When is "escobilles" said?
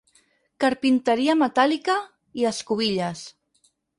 2.55-3.25